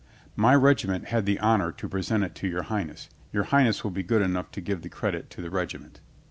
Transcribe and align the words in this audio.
"My 0.35 0.55
regiment 0.55 1.09
had 1.09 1.27
the 1.27 1.37
honor 1.39 1.71
to 1.73 1.87
present 1.87 2.23
it 2.23 2.33
to 2.33 2.47
Your 2.47 2.63
Highness. 2.63 3.07
Your 3.31 3.43
Highness 3.43 3.83
will 3.83 3.91
be 3.91 4.01
good 4.01 4.23
enough 4.23 4.49
to 4.53 4.59
give 4.59 4.81
the 4.81 4.89
credit 4.89 5.29
to 5.29 5.43
the 5.43 5.51
regiment." 5.51 6.01